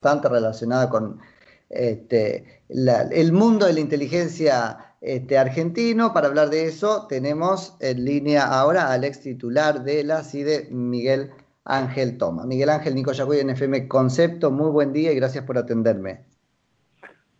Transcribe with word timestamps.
bastante 0.00 0.28
relacionada 0.28 0.88
con 0.88 1.18
este, 1.70 2.62
el 2.68 3.32
mundo 3.32 3.66
de 3.66 3.72
la 3.72 3.80
inteligencia 3.80 4.94
este, 5.00 5.36
argentino. 5.36 6.12
Para 6.12 6.28
hablar 6.28 6.50
de 6.50 6.66
eso, 6.66 7.06
tenemos 7.08 7.76
en 7.80 8.04
línea 8.04 8.44
ahora 8.44 8.92
al 8.92 9.04
ex 9.04 9.20
titular 9.20 9.82
de 9.82 10.04
la 10.04 10.22
CIDE, 10.22 10.68
Miguel 10.70 11.30
Ángel 11.64 12.16
Toma. 12.16 12.46
Miguel 12.46 12.70
Ángel 12.70 12.94
Nico 12.94 13.12
Yacuy 13.12 13.40
en 13.40 13.50
FM 13.50 13.88
Concepto, 13.88 14.50
muy 14.50 14.70
buen 14.70 14.92
día 14.92 15.12
y 15.12 15.16
gracias 15.16 15.44
por 15.44 15.58
atenderme. 15.58 16.24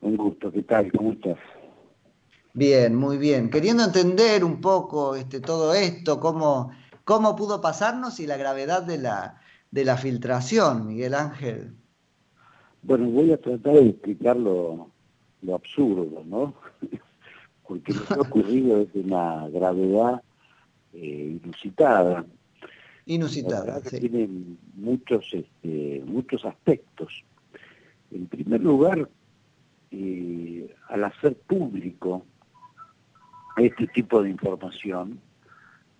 Un 0.01 0.17
gusto, 0.17 0.51
¿qué 0.51 0.63
tal? 0.63 0.91
¿Cómo 0.93 1.13
estás? 1.13 1.39
Bien, 2.55 2.95
muy 2.97 3.19
bien. 3.19 3.51
Queriendo 3.51 3.85
entender 3.85 4.43
un 4.43 4.61
poco 4.61 5.15
este, 5.15 5.41
todo 5.41 5.75
esto, 5.75 6.19
cómo, 6.19 6.73
cómo 7.05 7.37
pudo 7.37 7.61
pasarnos 7.61 8.19
y 8.19 8.27
la 8.27 8.37
gravedad 8.37 8.83
de 8.83 8.99
la, 8.99 9.41
de 9.71 9.85
la 9.85 9.97
filtración, 9.97 10.89
Miguel 10.89 11.15
Ángel. 11.15 11.77
Bueno, 12.83 13.09
voy 13.11 13.33
a 13.33 13.39
tratar 13.39 13.75
de 13.75 13.89
explicar 13.89 14.37
lo, 14.37 14.91
absurdo, 15.53 16.23
¿no? 16.27 16.55
Porque 17.67 17.93
lo 17.93 18.05
que 18.05 18.15
ha 18.15 18.21
ocurrido 18.21 18.81
es 18.81 18.93
de 18.93 19.01
una 19.01 19.49
gravedad 19.49 20.23
eh, 20.95 21.39
inusitada. 21.43 22.25
Inusitada, 23.07 23.81
sí. 23.81 24.01
Tiene 24.01 24.29
muchos, 24.75 25.27
este, 25.33 26.03
muchos 26.07 26.45
aspectos. 26.45 27.25
En 28.11 28.27
primer 28.27 28.63
lugar, 28.63 29.09
eh, 29.91 30.75
al 30.89 31.05
hacer 31.05 31.37
público 31.37 32.25
este 33.57 33.87
tipo 33.89 34.23
de 34.23 34.31
información, 34.31 35.21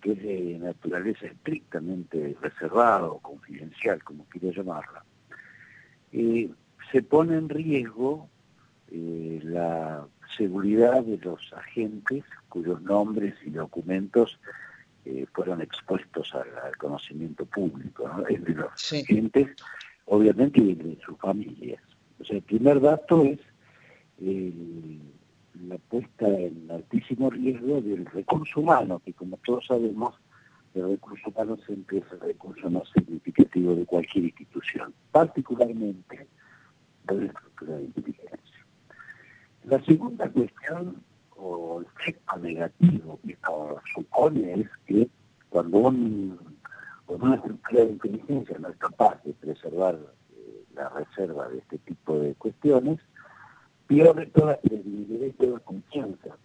que 0.01 0.13
es 0.13 0.23
de 0.23 0.59
naturaleza 0.59 1.27
estrictamente 1.27 2.37
reservada 2.41 3.07
o 3.07 3.19
confidencial, 3.19 4.03
como 4.03 4.25
quiera 4.25 4.55
llamarla, 4.55 5.03
eh, 6.11 6.49
se 6.91 7.01
pone 7.03 7.37
en 7.37 7.49
riesgo 7.49 8.29
eh, 8.91 9.39
la 9.43 10.07
seguridad 10.37 11.03
de 11.03 11.17
los 11.17 11.53
agentes 11.53 12.23
cuyos 12.49 12.81
nombres 12.81 13.35
y 13.45 13.51
documentos 13.51 14.39
eh, 15.05 15.25
fueron 15.33 15.61
expuestos 15.61 16.33
al, 16.33 16.75
conocimiento 16.77 17.45
público, 17.45 18.07
¿no? 18.07 18.23
de 18.23 18.53
los 18.53 18.93
agentes, 18.93 19.47
obviamente, 20.05 20.59
y 20.59 20.75
de 20.75 20.97
sus 21.05 21.17
familias. 21.19 21.81
O 22.19 22.25
sea, 22.25 22.37
el 22.37 22.43
primer 22.43 22.81
dato 22.81 23.23
es 23.23 23.39
la 24.19 25.77
puesta 25.77 26.27
en 26.27 26.69
altísimo 26.69 27.29
riesgo 27.29 27.81
del 27.81 28.05
recurso 28.07 28.59
humano, 28.59 29.01
que 29.03 29.13
como 29.13 29.37
todos 29.37 29.67
sabemos, 29.67 30.15
el 30.73 30.89
recurso 30.89 31.29
humano 31.29 31.57
siempre 31.65 31.99
es 31.99 32.05
el 32.11 32.19
recurso 32.19 32.69
más 32.69 32.83
significativo 32.93 33.75
de 33.75 33.85
cualquier 33.85 34.25
institución, 34.25 34.93
particularmente 35.11 36.27
de 37.15 37.25
la 37.25 37.27
estructura 37.27 37.77
de 37.77 37.83
inteligencia. 37.83 38.65
La 39.63 39.83
segunda 39.83 40.29
cuestión 40.29 41.03
o 41.35 41.81
efecto 41.81 42.37
negativo 42.37 43.19
que 43.25 43.37
supone 43.93 44.61
es 44.61 44.67
que 44.85 45.09
cuando, 45.49 45.77
una 45.79 47.35
estructura 47.35 47.85
de 47.85 47.91
inteligencia 47.91 48.57
no 48.59 48.69
es 48.69 48.77
capaz 48.77 49.21
de 49.23 49.33
preservar 49.33 49.99
eh, 50.31 50.63
la 50.75 50.89
reserva 50.89 51.47
de 51.49 51.59
este 51.59 51.77
tipo 51.79 52.19
de 52.19 52.35
cuestiones, 52.35 52.99
pierde 53.87 54.27
toda 54.27 54.59
credibilidad 54.59 55.27
y 55.27 55.31
toda 55.31 55.59
confianza. 55.59 56.37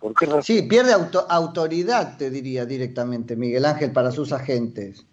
¿Por 0.00 0.14
qué 0.14 0.26
Sí, 0.42 0.62
pierde 0.62 0.92
autoridad, 1.28 2.16
te 2.16 2.30
diría 2.30 2.66
directamente, 2.66 3.36
Miguel 3.36 3.64
Ángel, 3.64 3.92
para 3.92 4.10
sus 4.10 4.32
agentes. 4.32 5.06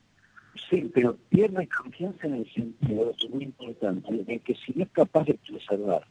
Sí, 0.69 0.89
pero 0.93 1.17
pierde 1.29 1.67
confianza 1.67 2.27
en 2.27 2.35
el 2.35 2.53
sentido, 2.53 3.11
es 3.17 3.29
muy 3.29 3.43
importante, 3.43 4.11
de 4.11 4.39
que 4.39 4.55
si 4.55 4.73
no 4.73 4.83
es 4.83 4.89
capaz 4.91 5.25
de 5.25 5.33
preservar 5.35 6.07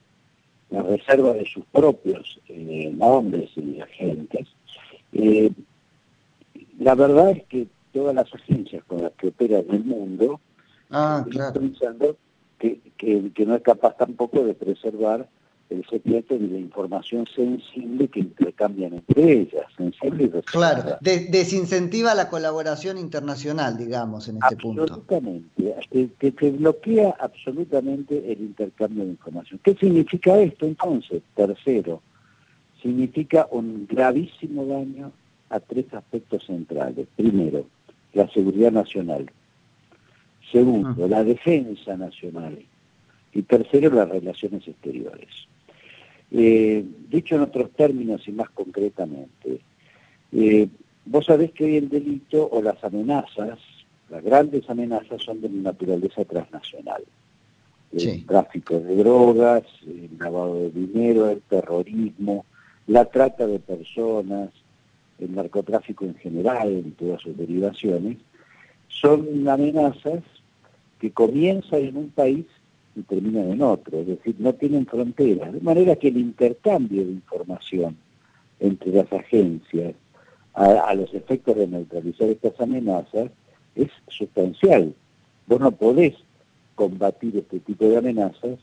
la 0.71 0.83
reserva 0.83 1.33
de 1.33 1.47
sus 1.47 1.65
propios 1.67 2.41
eh, 2.49 2.93
nombres 2.95 3.51
y 3.57 3.81
agentes, 3.81 4.49
eh, 5.13 5.51
la 6.79 6.95
verdad 6.95 7.31
es 7.31 7.45
que 7.45 7.67
todas 7.93 8.15
las 8.15 8.33
agencias 8.35 8.85
con 8.85 9.03
las 9.03 9.13
que 9.13 9.29
opera 9.29 9.61
en 9.61 9.71
el 9.71 9.85
mundo 9.85 10.41
ah, 10.91 11.25
claro. 11.31 11.61
pensando 11.61 12.17
que, 12.59 12.81
no 13.47 13.55
es 13.55 13.63
capaz 13.63 13.97
tampoco 13.97 14.45
de 14.45 14.55
preservar 14.55 15.29
el 15.71 15.85
secreto 15.87 16.39
de 16.39 16.47
la 16.47 16.59
información 16.59 17.27
sensible 17.35 18.09
que 18.09 18.21
intercambian 18.21 18.95
entre 18.95 19.33
ellas, 19.33 19.65
sensible 19.77 20.25
y 20.25 20.43
Claro, 20.43 20.99
desincentiva 21.01 22.15
la 22.15 22.29
colaboración 22.29 22.99
internacional, 22.99 23.77
digamos, 23.77 24.29
en 24.29 24.39
este 24.43 24.57
punto. 24.57 24.83
Absolutamente, 24.83 25.75
que, 25.91 26.33
que 26.33 26.51
bloquea 26.51 27.15
absolutamente 27.19 28.33
el 28.33 28.41
intercambio 28.41 29.05
de 29.05 29.11
información. 29.11 29.61
¿Qué 29.65 29.75
significa 29.75 30.39
esto 30.39 30.67
entonces? 30.67 31.23
Tercero, 31.35 32.03
significa 32.83 33.49
un 33.51 33.87
gravísimo 33.91 34.67
daño 34.67 35.13
a 35.49 35.61
tres 35.61 35.87
aspectos 35.93 36.45
centrales. 36.45 37.07
Primero, 37.17 37.67
la 38.13 38.29
seguridad 38.29 38.73
nacional. 38.73 39.31
Segundo, 40.53 41.09
la 41.09 41.25
defensa 41.25 41.97
nacional. 41.97 42.59
Y 43.35 43.43
tercero, 43.43 43.91
las 43.91 44.09
relaciones 44.09 44.67
exteriores. 44.67 45.29
Eh, 46.31 46.85
dicho 47.11 47.35
en 47.35 47.43
otros 47.43 47.71
términos 47.73 48.27
y 48.27 48.33
más 48.33 48.49
concretamente, 48.51 49.61
eh, 50.33 50.69
vos 51.05 51.27
sabés 51.27 51.53
que 51.53 51.65
hoy 51.65 51.77
el 51.77 51.89
delito 51.89 52.49
o 52.51 52.63
las 52.63 52.83
amenazas, 52.83 53.59
las 54.09 54.23
grandes 54.23 54.69
amenazas 54.71 55.23
son 55.23 55.41
de 55.41 55.49
naturaleza 55.49 56.25
transnacional. 56.25 57.03
El 57.93 58.27
tráfico 58.27 58.81
de 58.81 58.97
drogas, 58.97 59.63
el 59.87 60.11
lavado 60.19 60.63
de 60.63 60.71
dinero, 60.71 61.31
el 61.31 61.43
terrorismo, 61.43 62.45
la 62.89 63.05
trata 63.05 63.47
de 63.47 63.61
personas, 63.61 64.51
el 65.21 65.35
narcotráfico 65.35 66.05
en 66.05 66.17
general, 66.17 66.69
en 66.71 66.93
todas 66.93 67.23
sus 67.23 67.37
derivaciones, 67.37 68.17
son 68.89 69.49
amenazas 69.49 70.23
que 71.01 71.13
comienza 71.13 71.77
en 71.79 71.97
un 71.97 72.11
país 72.11 72.47
y 72.97 73.03
termina 73.03 73.43
en 73.43 73.61
otro, 73.63 74.01
es 74.01 74.07
decir, 74.07 74.37
no 74.39 74.55
tienen 74.55 74.87
fronteras, 74.87 75.53
de 75.53 75.61
manera 75.61 75.97
que 75.97 76.09
el 76.09 76.19
intercambio 76.19 77.05
de 77.05 77.13
información 77.13 77.97
entre 78.61 78.93
las 78.93 79.13
agencias 79.13 79.95
a, 80.55 80.95
los 80.95 81.13
efectos 81.13 81.57
de 81.57 81.67
neutralizar 81.67 82.29
estas 82.29 82.61
amenazas 82.61 83.31
es 83.75 83.91
sustancial. 84.09 84.95
Vos 85.47 85.61
no 85.61 85.73
podés 85.73 86.15
combatir 86.77 87.37
este 87.37 87.59
tipo 87.61 87.89
de 87.89 87.97
amenazas 87.97 88.59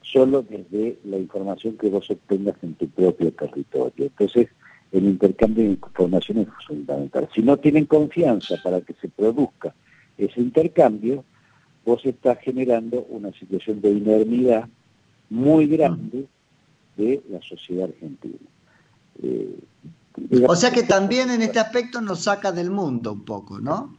solo 0.00 0.42
desde 0.42 0.98
la 1.04 1.18
información 1.18 1.76
que 1.76 1.90
vos 1.90 2.10
obtengas 2.10 2.56
en 2.62 2.74
tu 2.74 2.88
propio 2.88 3.30
territorio. 3.32 4.06
Entonces, 4.06 4.48
el 4.92 5.04
intercambio 5.04 5.64
de 5.64 5.70
información 5.70 6.38
es 6.38 6.48
fundamental. 6.66 7.28
Si 7.34 7.42
no 7.42 7.56
tienen 7.58 7.86
confianza 7.86 8.56
para 8.62 8.80
que 8.80 8.94
se 8.94 9.08
produzca 9.08 9.74
ese 10.16 10.40
intercambio, 10.40 11.24
vos 11.84 12.04
estás 12.04 12.38
generando 12.40 13.06
una 13.10 13.32
situación 13.32 13.80
de 13.80 13.90
inermidad 13.90 14.68
muy 15.30 15.66
grande 15.66 16.26
de 16.96 17.22
la 17.28 17.40
sociedad 17.42 17.88
argentina. 17.88 18.38
Eh, 19.22 19.58
o 20.46 20.54
sea 20.54 20.70
que 20.70 20.84
también 20.84 21.30
en 21.30 21.42
este 21.42 21.58
aspecto 21.58 22.00
nos 22.00 22.20
saca 22.20 22.52
del 22.52 22.70
mundo 22.70 23.12
un 23.12 23.24
poco, 23.24 23.60
¿no? 23.60 23.96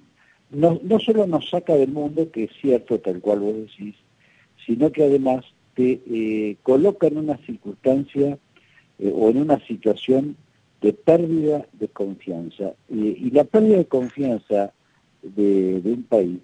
No, 0.52 0.80
no 0.84 1.00
solo 1.00 1.28
nos 1.28 1.50
saca 1.50 1.74
del 1.76 1.92
mundo, 1.92 2.32
que 2.32 2.46
es 2.46 2.52
cierto 2.62 3.00
tal 3.00 3.20
cual 3.20 3.40
vos 3.40 3.56
decís, 3.56 3.96
sino 4.66 4.92
que 4.92 5.04
además 5.04 5.44
te 5.76 6.02
eh, 6.08 6.58
coloca 6.64 7.08
en 7.08 7.18
una 7.18 7.38
circunstancia 7.38 8.38
eh, 9.00 9.14
o 9.14 9.30
en 9.30 9.38
una 9.38 9.60
situación 9.66 10.38
de 10.82 10.94
pérdida 10.94 11.66
de 11.74 11.88
confianza. 11.90 12.74
y 12.90 13.32
la 13.32 13.44
pérdida 13.44 13.78
de 13.78 13.86
confianza 13.86 14.72
de 15.24 15.82
un 15.84 16.04
país 16.04 16.40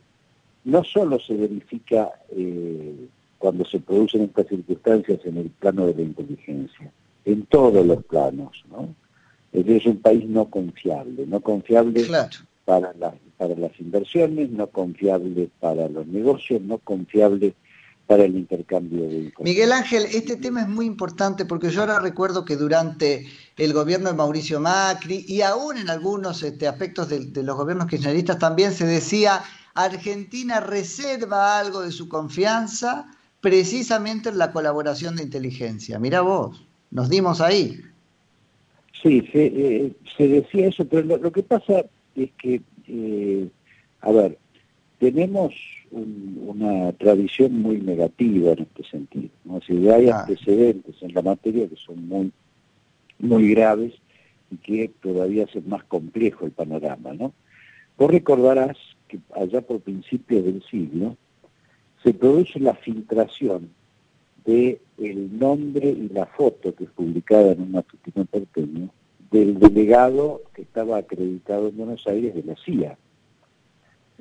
no 0.63 0.83
solo 0.83 1.19
se 1.19 1.33
verifica 1.35 2.11
eh, 2.29 3.07
cuando 3.37 3.65
se 3.65 3.79
producen 3.79 4.23
estas 4.23 4.47
circunstancias 4.47 5.19
en 5.25 5.37
el 5.37 5.49
plano 5.49 5.87
de 5.87 5.95
la 5.95 6.01
inteligencia, 6.01 6.91
en 7.25 7.45
todos 7.47 7.85
los 7.85 8.03
planos, 8.05 8.63
¿no? 8.69 8.93
Es 9.51 9.85
un 9.85 9.97
país 9.97 10.25
no 10.27 10.45
confiable, 10.45 11.25
no 11.27 11.41
confiable 11.41 12.05
para, 12.63 12.93
las, 12.93 13.15
para 13.37 13.55
las 13.55 13.77
inversiones, 13.81 14.49
no 14.49 14.67
confiable 14.67 15.49
para 15.59 15.89
los 15.89 16.07
negocios, 16.07 16.61
no 16.61 16.77
confiable 16.77 17.53
para 18.11 18.25
el 18.25 18.35
intercambio 18.35 19.07
de. 19.07 19.31
Miguel 19.39 19.71
Ángel, 19.71 20.03
este 20.11 20.35
tema 20.35 20.63
es 20.63 20.67
muy 20.67 20.85
importante 20.85 21.45
porque 21.45 21.69
yo 21.69 21.79
ahora 21.79 21.97
recuerdo 21.99 22.43
que 22.43 22.57
durante 22.57 23.25
el 23.55 23.71
gobierno 23.71 24.09
de 24.09 24.15
Mauricio 24.17 24.59
Macri 24.59 25.23
y 25.29 25.39
aún 25.39 25.77
en 25.77 25.89
algunos 25.89 26.43
este, 26.43 26.67
aspectos 26.67 27.07
de, 27.07 27.27
de 27.27 27.41
los 27.41 27.55
gobiernos 27.55 27.87
kirchneristas 27.87 28.37
también 28.37 28.73
se 28.73 28.85
decía 28.85 29.43
Argentina 29.75 30.59
reserva 30.59 31.57
algo 31.57 31.83
de 31.83 31.93
su 31.93 32.09
confianza 32.09 33.05
precisamente 33.39 34.27
en 34.27 34.39
la 34.39 34.51
colaboración 34.51 35.15
de 35.15 35.23
inteligencia. 35.23 35.97
Mira 35.97 36.19
vos, 36.19 36.67
nos 36.89 37.07
dimos 37.07 37.39
ahí. 37.39 37.79
Sí, 39.01 39.25
se, 39.31 39.45
eh, 39.45 39.95
decía 40.17 40.67
eso, 40.67 40.83
pero 40.83 41.17
lo, 41.17 41.31
que 41.31 41.43
pasa 41.43 41.85
es 42.17 42.29
que, 42.37 42.61
eh, 42.89 43.47
a 44.01 44.11
ver, 44.11 44.37
tenemos 45.01 45.55
una 45.89 46.91
tradición 46.91 47.59
muy 47.59 47.81
negativa 47.81 48.51
en 48.51 48.59
este 48.59 48.83
sentido. 48.83 49.29
¿no? 49.45 49.59
Si 49.61 49.89
hay 49.89 50.09
ah. 50.09 50.19
antecedentes 50.19 50.95
en 51.01 51.15
la 51.15 51.23
materia 51.23 51.67
que 51.67 51.75
son 51.75 52.07
muy, 52.07 52.31
muy 53.17 53.49
graves 53.49 53.93
y 54.51 54.57
que 54.57 54.91
todavía 55.01 55.45
hacen 55.45 55.67
más 55.67 55.83
complejo 55.85 56.45
el 56.45 56.51
panorama. 56.51 57.13
¿no? 57.13 57.33
Vos 57.97 58.11
recordarás 58.11 58.77
que 59.07 59.17
allá 59.35 59.61
por 59.61 59.79
principios 59.79 60.45
del 60.45 60.61
siglo 60.69 61.17
se 62.03 62.13
produce 62.13 62.59
la 62.59 62.75
filtración 62.75 63.71
de 64.45 64.79
el 64.99 65.39
nombre 65.39 65.89
y 65.89 66.09
la 66.09 66.27
foto 66.27 66.75
que 66.75 66.83
es 66.83 66.91
publicada 66.91 67.53
en 67.53 67.61
un 67.61 67.71
matutino 67.71 68.23
porteño 68.25 68.89
del 69.31 69.57
delegado 69.57 70.43
que 70.53 70.61
estaba 70.61 70.97
acreditado 70.97 71.69
en 71.69 71.77
Buenos 71.77 72.05
Aires 72.05 72.35
de 72.35 72.43
la 72.43 72.55
CIA. 72.55 72.97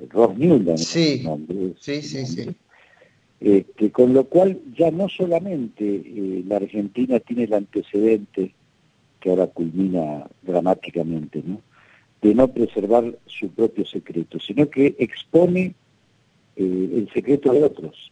Ross 0.09 0.37
Newland, 0.37 0.77
sí, 0.77 1.21
nombre, 1.23 1.73
sí, 1.79 2.01
sí, 2.01 2.25
sí. 2.25 2.49
Este, 3.39 3.91
con 3.91 4.13
lo 4.13 4.25
cual 4.25 4.59
ya 4.77 4.91
no 4.91 5.09
solamente 5.09 5.83
eh, 5.83 6.43
la 6.47 6.57
Argentina 6.57 7.19
tiene 7.19 7.45
el 7.45 7.53
antecedente, 7.53 8.53
que 9.19 9.29
ahora 9.29 9.47
culmina 9.47 10.27
dramáticamente, 10.43 11.41
¿no? 11.45 11.61
de 12.21 12.35
no 12.35 12.47
preservar 12.47 13.17
su 13.25 13.49
propio 13.49 13.85
secreto, 13.85 14.39
sino 14.39 14.69
que 14.69 14.95
expone 14.99 15.73
eh, 16.55 16.89
el 16.95 17.09
secreto 17.13 17.51
de 17.51 17.63
otros. 17.63 18.11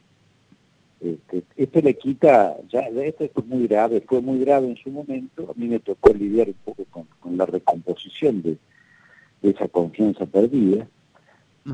Este, 1.00 1.44
esto 1.56 1.82
le 1.82 1.94
quita, 1.94 2.58
ya 2.70 2.82
esto 2.82 3.24
es 3.24 3.46
muy 3.46 3.68
grave, 3.68 4.04
fue 4.06 4.20
muy 4.22 4.40
grave 4.40 4.68
en 4.68 4.78
su 4.78 4.90
momento, 4.90 5.50
a 5.50 5.58
mí 5.58 5.68
me 5.68 5.80
tocó 5.80 6.14
lidiar 6.14 6.48
un 6.50 6.56
poco 6.66 6.86
con, 6.90 7.38
la 7.38 7.46
recomposición 7.46 8.42
de, 8.42 8.58
esa 9.42 9.70
confianza 9.70 10.26
perdida, 10.26 10.88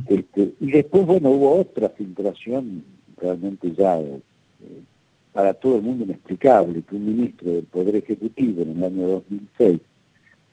este, 0.07 0.53
y 0.59 0.71
después, 0.71 1.05
bueno, 1.05 1.29
hubo 1.31 1.59
otra 1.59 1.89
filtración 1.89 2.83
realmente 3.17 3.71
ya 3.71 3.99
eh, 3.99 4.19
para 5.33 5.53
todo 5.53 5.77
el 5.77 5.81
mundo 5.81 6.05
inexplicable, 6.05 6.81
que 6.81 6.95
un 6.95 7.05
ministro 7.05 7.51
del 7.51 7.63
Poder 7.63 7.97
Ejecutivo 7.97 8.61
en 8.61 8.77
el 8.77 8.83
año 8.83 9.07
2006 9.07 9.79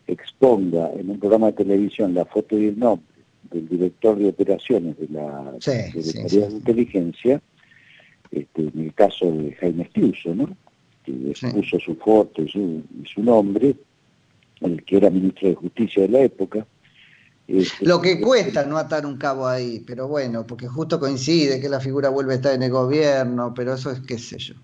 exponga 0.06 0.92
en 0.92 1.10
un 1.10 1.18
programa 1.18 1.46
de 1.46 1.52
televisión 1.52 2.14
la 2.14 2.24
foto 2.24 2.58
y 2.58 2.66
el 2.66 2.78
nombre 2.78 3.06
del 3.50 3.68
director 3.68 4.18
de 4.18 4.28
operaciones 4.28 4.98
de 4.98 5.08
la 5.08 5.54
Secretaría 5.60 6.48
de 6.48 6.52
Inteligencia, 6.52 7.42
este, 8.30 8.62
en 8.62 8.80
el 8.80 8.94
caso 8.94 9.30
de 9.30 9.52
Jaime 9.52 9.84
Estiuso, 9.84 10.34
¿no? 10.34 10.56
que 11.04 11.12
puso 11.52 11.78
su 11.80 11.94
foto 11.96 12.42
y 12.42 12.48
su, 12.48 12.82
y 13.02 13.06
su 13.06 13.22
nombre, 13.22 13.74
el 14.60 14.82
que 14.84 14.96
era 14.96 15.10
ministro 15.10 15.48
de 15.48 15.54
Justicia 15.54 16.02
de 16.02 16.08
la 16.08 16.20
época, 16.20 16.66
Lo 17.80 18.00
que 18.00 18.20
cuesta 18.20 18.64
no 18.64 18.78
atar 18.78 19.04
un 19.04 19.18
cabo 19.18 19.46
ahí, 19.46 19.82
pero 19.86 20.08
bueno, 20.08 20.46
porque 20.46 20.68
justo 20.68 20.98
coincide 20.98 21.60
que 21.60 21.68
la 21.68 21.80
figura 21.80 22.08
vuelve 22.08 22.32
a 22.32 22.36
estar 22.36 22.54
en 22.54 22.62
el 22.62 22.70
gobierno, 22.70 23.52
pero 23.54 23.74
eso 23.74 23.90
es 23.90 24.00
qué 24.00 24.18
sé 24.18 24.38
yo. 24.38 24.54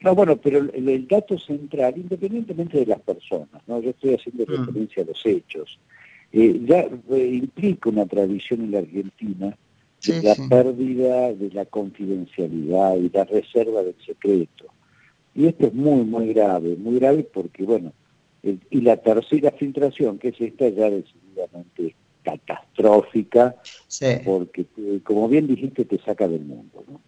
No, 0.00 0.14
bueno, 0.14 0.36
pero 0.36 0.58
el, 0.58 1.08
dato 1.08 1.38
central, 1.38 1.94
independientemente 1.96 2.78
de 2.78 2.86
las 2.86 3.00
personas, 3.00 3.62
¿no? 3.66 3.80
yo 3.80 3.90
estoy 3.90 4.14
haciendo 4.14 4.44
mm. 4.44 4.66
referencia 4.66 5.02
a 5.02 5.06
los 5.06 5.26
hechos, 5.26 5.78
eh, 6.32 6.60
ya 6.64 6.88
eh, 7.10 7.30
implica 7.32 7.88
una 7.88 8.06
tradición 8.06 8.62
en 8.62 8.70
la 8.72 8.78
Argentina 8.78 9.56
de 10.06 10.22
la 10.22 10.34
pérdida 10.48 11.32
de 11.32 11.50
la 11.50 11.64
confidencialidad 11.64 12.96
y 12.96 13.08
la 13.08 13.24
reserva 13.24 13.82
del 13.82 13.96
secreto. 14.04 14.66
Y 15.34 15.46
esto 15.46 15.66
es 15.66 15.74
muy, 15.74 16.04
muy 16.04 16.32
grave, 16.32 16.76
muy 16.76 16.98
grave 16.98 17.24
porque, 17.24 17.64
bueno, 17.64 17.92
y 18.42 18.80
la 18.80 18.96
tercera 18.96 19.50
filtración, 19.52 20.18
que 20.18 20.28
es 20.28 20.40
esta 20.40 20.68
ya 20.68 20.90
decididamente 20.90 21.94
catastrófica, 22.22 23.56
porque, 24.24 24.66
eh, 24.76 25.00
como 25.02 25.28
bien 25.28 25.46
dijiste, 25.46 25.84
te 25.84 25.98
saca 25.98 26.28
del 26.28 26.44
mundo. 26.44 26.84
¿no? 26.86 27.00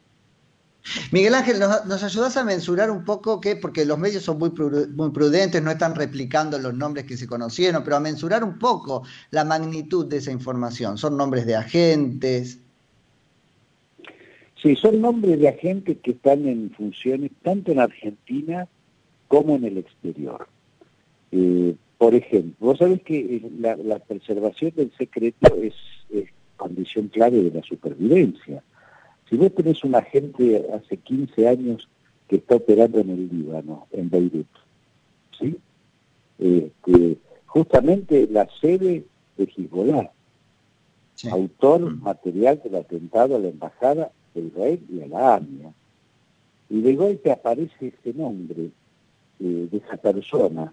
Miguel 1.12 1.35
Ángel, 1.35 1.59
¿nos, 1.59 2.03
ayudas 2.03 2.37
a 2.37 2.44
mensurar 2.44 2.91
un 2.91 3.05
poco 3.05 3.41
qué? 3.41 3.56
Porque 3.56 3.85
los 3.85 3.99
medios 3.99 4.25
son 4.25 4.38
muy, 4.38 4.50
muy 4.50 5.11
prudentes, 5.11 5.62
no 5.62 5.71
están 5.71 5.94
replicando 5.94 6.59
los 6.59 6.75
nombres 6.75 7.05
que 7.05 7.17
se 7.17 7.27
conocieron, 7.27 7.85
pero 7.85 7.97
a 7.97 8.00
mensurar 8.00 8.43
un 8.43 8.59
poco 8.59 9.03
la 9.31 9.44
magnitud 9.44 10.06
de 10.06 10.19
esa 10.19 10.33
información. 10.33 10.97
¿Son 10.99 11.17
nombres 11.17 11.47
de 11.47 11.56
agentes? 11.56 12.59
Sí, 14.62 14.76
son 14.76 15.00
nombres 15.00 15.38
de 15.38 15.49
agentes 15.49 15.99
que 16.03 16.12
están 16.12 16.47
en 16.47 16.71
funciones 16.71 17.31
tanto 17.43 17.73
en 17.73 17.81
Argentina 17.81 18.67
como 19.29 19.56
en 19.56 19.65
el 19.65 19.79
exterior. 19.79 20.49
Eh, 21.32 21.75
por 21.99 22.15
ejemplo, 22.15 22.55
vos 22.61 22.79
sabés 22.79 23.03
que 23.03 23.19
eh, 23.19 23.50
la, 23.59 23.99
preservación 23.99 24.73
del 24.75 24.91
secreto 24.97 25.55
es, 25.62 25.75
condición 26.56 27.09
clave 27.09 27.43
de 27.43 27.50
la 27.50 27.62
supervivencia. 27.62 28.62
Si 29.29 29.37
vos 29.37 29.55
tenés 29.55 29.82
un 29.85 29.94
agente 29.94 30.67
hace 30.75 30.97
15 30.97 31.49
años 31.49 31.88
que 32.29 32.37
está 32.37 32.56
operando 32.56 33.00
en 33.00 33.11
el 33.11 33.29
Líbano, 33.29 33.87
en 33.93 34.11
Beirut, 34.11 34.47
¿sí? 35.38 35.56
Este, 36.38 37.17
justamente 37.47 38.29
la 38.31 38.49
sede 38.61 39.05
de 39.37 39.44
Hezbollah, 39.44 40.11
autor 41.31 41.81
mm. 41.81 42.03
material 42.03 42.61
del 42.62 42.76
atentado 42.76 43.37
a 43.37 43.38
la 43.38 43.49
embajada 43.49 44.12
de 44.35 44.43
Israel 44.43 44.81
y 44.91 45.03
a 45.03 45.06
la 45.06 45.35
AMIA. 45.37 45.73
Y 46.69 46.81
de 46.81 46.94
golpe 46.94 47.33
aparece 47.33 47.93
ese 47.99 48.17
nombre 48.17 48.71
eh, 49.41 49.69
de 49.71 49.76
esa 49.76 49.97
persona 49.97 50.73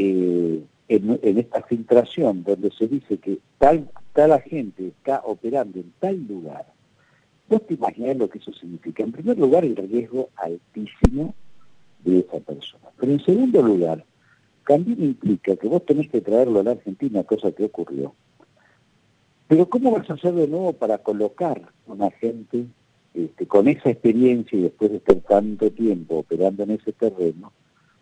eh, 0.00 0.62
en, 0.88 1.38
esta 1.38 1.60
filtración 1.62 2.44
donde 2.44 2.70
se 2.70 2.86
dice 2.86 3.18
que 3.18 3.40
tal, 3.58 3.90
tal 4.12 4.30
agente 4.30 4.86
está 4.86 5.22
operando 5.24 5.80
en 5.80 5.92
tal 5.98 6.24
lugar, 6.28 6.66
vos 7.48 7.66
te 7.66 7.74
imaginás 7.74 8.16
lo 8.16 8.30
que 8.30 8.38
eso 8.38 8.52
significa. 8.52 9.02
En 9.02 9.10
primer 9.10 9.36
lugar, 9.36 9.64
el 9.64 9.74
riesgo 9.74 10.30
altísimo 10.36 11.34
de 12.04 12.20
esa 12.20 12.38
persona. 12.38 12.84
Pero 12.96 13.12
en 13.12 13.24
segundo 13.24 13.60
lugar, 13.60 14.04
también 14.66 15.02
implica 15.02 15.56
que 15.56 15.66
vos 15.66 15.84
tenés 15.84 16.08
que 16.10 16.20
traerlo 16.20 16.60
a 16.60 16.62
la 16.62 16.70
Argentina, 16.72 17.24
cosa 17.24 17.50
que 17.50 17.64
ocurrió. 17.64 18.14
Pero 19.48 19.68
¿cómo 19.68 19.90
vas 19.90 20.08
a 20.08 20.14
hacer 20.14 20.32
de 20.32 20.46
nuevo 20.46 20.74
para 20.74 20.98
colocar 20.98 21.60
a 21.88 21.92
un 21.92 22.02
agente 22.02 22.66
este, 23.14 23.46
con 23.46 23.66
esa 23.66 23.90
experiencia 23.90 24.56
y 24.56 24.62
después 24.62 24.92
de 24.92 24.98
estar 24.98 25.16
tanto 25.16 25.72
tiempo 25.72 26.18
operando 26.18 26.62
en 26.62 26.70
ese 26.72 26.92
terreno, 26.92 27.52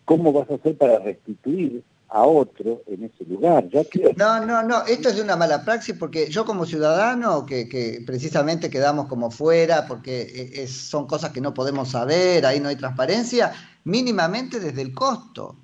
¿cómo 0.07 0.33
vas 0.33 0.51
a 0.51 0.55
hacer 0.55 0.79
para 0.79 0.99
restituir 1.01 1.85
a 2.09 2.23
otro 2.23 2.83
en 2.87 3.05
ese 3.05 3.25
lugar? 3.25 3.69
Ya 3.69 3.83
No, 4.17 4.47
no, 4.47 4.63
no, 4.63 4.87
esto 4.87 5.11
es 5.11 5.21
una 5.21 5.37
mala 5.37 5.65
praxis 5.65 5.97
porque 5.99 6.31
yo 6.31 6.47
como 6.47 6.65
ciudadano, 6.65 7.45
que, 7.45 8.03
precisamente 8.07 8.71
quedamos 8.71 9.09
como 9.09 9.31
fuera 9.31 9.87
porque 9.87 10.67
son 10.69 11.07
cosas 11.07 11.33
que 11.33 11.43
no 11.43 11.53
podemos 11.53 11.91
saber, 11.91 12.47
ahí 12.47 12.61
no 12.61 12.71
hay 12.71 12.77
transparencia, 12.77 13.53
mínimamente 13.85 14.61
desde 14.61 14.81
el 14.81 14.95
costo. 14.95 15.57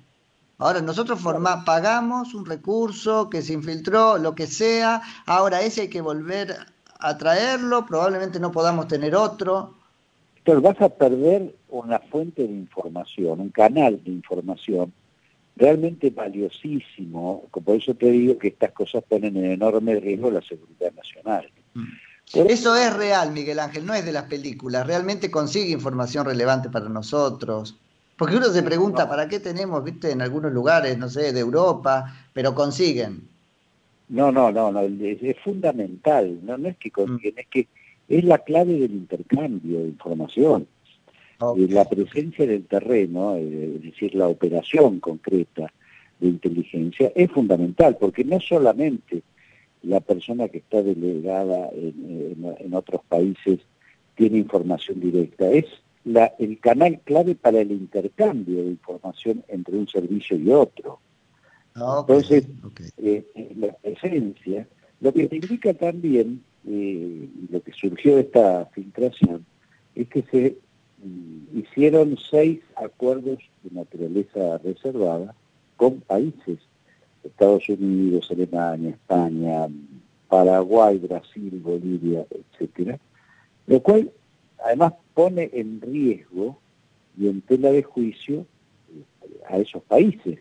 Ahora 0.59 0.81
nosotros 0.81 1.19
forma, 1.19 1.65
pagamos 1.65 2.33
un 2.33 2.45
recurso 2.45 3.29
que 3.29 3.41
se 3.41 3.53
infiltró, 3.53 4.17
lo 4.17 4.35
que 4.35 4.47
sea, 4.47 5.01
ahora 5.25 5.61
ese 5.61 5.81
hay 5.81 5.89
que 5.89 6.01
volver 6.01 6.55
a 6.99 7.17
traerlo, 7.17 7.85
probablemente 7.85 8.39
no 8.39 8.51
podamos 8.51 8.87
tener 8.87 9.15
otro. 9.15 9.73
Pero 10.43 10.61
vas 10.61 10.79
a 10.81 10.89
perder 10.89 11.55
una 11.69 11.99
fuente 11.99 12.43
de 12.43 12.53
información, 12.53 13.39
un 13.39 13.49
canal 13.49 14.03
de 14.03 14.11
información 14.11 14.91
realmente 15.55 16.09
valiosísimo, 16.09 17.43
por 17.51 17.75
eso 17.75 17.93
te 17.93 18.09
digo 18.09 18.37
que 18.37 18.49
estas 18.49 18.71
cosas 18.71 19.03
ponen 19.07 19.37
en 19.37 19.51
enorme 19.51 19.99
riesgo 19.99 20.31
la 20.31 20.41
seguridad 20.41 20.91
nacional. 20.93 21.49
Mm. 21.73 21.83
Eso 22.33 22.75
es 22.75 22.95
real, 22.95 23.31
Miguel 23.31 23.59
Ángel, 23.59 23.85
no 23.85 23.93
es 23.93 24.03
de 24.05 24.11
las 24.11 24.23
películas, 24.23 24.87
realmente 24.87 25.29
consigue 25.29 25.71
información 25.71 26.25
relevante 26.25 26.69
para 26.69 26.89
nosotros. 26.89 27.77
Porque 28.17 28.37
uno 28.37 28.47
se 28.47 28.63
pregunta, 28.63 29.09
¿para 29.09 29.27
qué 29.27 29.39
tenemos, 29.39 29.83
viste, 29.83 30.11
en 30.11 30.21
algunos 30.21 30.51
lugares, 30.51 30.97
no 30.97 31.09
sé, 31.09 31.33
de 31.33 31.39
Europa, 31.39 32.05
pero 32.31 32.55
consiguen? 32.55 33.27
No, 34.09 34.31
no, 34.31 34.51
no, 34.51 34.71
no 34.71 34.81
es, 34.81 35.37
fundamental, 35.43 36.39
no, 36.43 36.57
no 36.57 36.69
es 36.69 36.77
que 36.77 36.91
consiguen, 36.91 37.35
mm. 37.35 37.39
es 37.39 37.47
que 37.47 37.67
es 38.07 38.23
la 38.23 38.39
clave 38.39 38.73
del 38.73 38.91
intercambio 38.91 39.79
de 39.79 39.87
información. 39.87 40.67
Y 41.57 41.67
la 41.67 41.83
presencia 41.83 42.47
del 42.47 42.65
terreno, 42.65 43.35
eh, 43.35 43.73
es 43.75 43.83
decir, 43.83 44.15
la 44.15 44.27
operación 44.27 44.99
concreta 45.01 45.73
de 46.19 46.27
inteligencia, 46.27 47.11
es 47.15 47.29
fundamental, 47.31 47.97
porque 47.99 48.23
no 48.23 48.39
solamente 48.39 49.23
la 49.81 49.99
persona 49.99 50.47
que 50.47 50.59
está 50.59 50.81
delegada 50.81 51.69
en, 51.73 52.73
otros 52.73 53.01
países 53.09 53.59
tiene 54.15 54.37
información 54.37 55.01
directa, 55.01 55.51
es 55.51 55.65
la, 56.05 56.33
el 56.39 56.59
canal 56.59 57.01
clave 57.03 57.35
para 57.35 57.59
el 57.59 57.71
intercambio 57.71 58.63
de 58.63 58.69
información 58.69 59.43
entre 59.49 59.75
un 59.75 59.87
servicio 59.87 60.37
y 60.37 60.49
otro. 60.49 60.99
Entonces, 61.75 62.47
eh, 62.97 63.25
la 63.57 63.73
presencia, 63.73 64.67
lo 65.01 65.11
que 65.11 65.27
significa 65.27 65.73
también, 65.73 66.41
eh, 66.67 67.29
lo 67.49 67.61
que 67.61 67.71
surgió 67.73 68.15
de 68.15 68.21
esta 68.21 68.65
filtración, 68.67 69.45
es 69.95 70.07
que 70.07 70.23
se 70.23 70.57
hicieron 71.53 72.17
seis 72.29 72.61
acuerdos 72.75 73.39
de 73.63 73.75
naturaleza 73.75 74.57
reservada 74.59 75.35
con 75.75 75.99
países, 76.01 76.59
Estados 77.23 77.67
Unidos, 77.69 78.29
Alemania, 78.31 78.91
España, 78.91 79.67
Paraguay, 80.27 80.97
Brasil, 80.97 81.61
Bolivia, 81.63 82.25
etcétera, 82.29 82.99
lo 83.67 83.81
cual 83.81 84.11
además 84.63 84.93
pone 85.13 85.49
en 85.53 85.81
riesgo 85.81 86.57
y 87.17 87.27
en 87.27 87.41
tela 87.41 87.71
de 87.71 87.83
juicio 87.83 88.45
eh, 88.89 89.41
a 89.47 89.57
esos 89.57 89.83
países. 89.83 90.39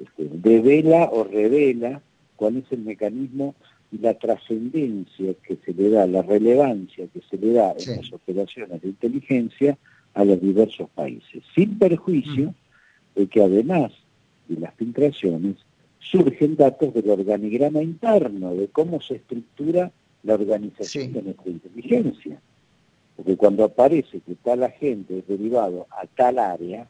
Este, 0.00 0.28
devela 0.32 1.10
o 1.12 1.24
revela 1.24 2.00
cuál 2.36 2.56
es 2.56 2.72
el 2.72 2.80
mecanismo 2.80 3.54
la 3.98 4.14
trascendencia 4.14 5.34
que 5.42 5.56
se 5.64 5.72
le 5.74 5.90
da, 5.90 6.06
la 6.06 6.22
relevancia 6.22 7.06
que 7.12 7.20
se 7.28 7.36
le 7.36 7.52
da 7.52 7.74
en 7.78 7.96
las 7.96 8.12
operaciones 8.12 8.80
de 8.82 8.88
inteligencia 8.88 9.78
a 10.14 10.24
los 10.24 10.40
diversos 10.40 10.88
países, 10.90 11.42
sin 11.54 11.78
perjuicio 11.78 12.50
mm. 12.50 13.20
de 13.20 13.26
que 13.26 13.42
además 13.42 13.92
de 14.48 14.60
las 14.60 14.74
filtraciones 14.74 15.56
surgen 15.98 16.56
datos 16.56 16.94
del 16.94 17.10
organigrama 17.10 17.82
interno, 17.82 18.54
de 18.54 18.68
cómo 18.68 19.00
se 19.00 19.16
estructura 19.16 19.90
la 20.22 20.34
organización 20.34 21.12
de 21.12 21.22
nuestra 21.22 21.50
inteligencia. 21.50 22.40
Porque 23.16 23.36
cuando 23.36 23.64
aparece 23.64 24.20
que 24.20 24.34
tal 24.36 24.62
agente 24.62 25.18
es 25.18 25.28
derivado 25.28 25.86
a 25.90 26.06
tal 26.06 26.38
área, 26.38 26.88